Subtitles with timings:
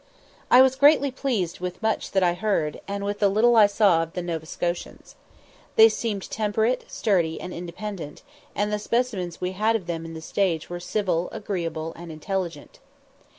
[0.49, 4.01] I was greatly pleased with much that I heard, and with the little I saw
[4.01, 5.13] of the Nova Scotians.
[5.75, 8.23] They seemed temperate, sturdy, and independent,
[8.55, 12.79] and the specimens we had of them in the stage were civil, agreeable, and intelligent.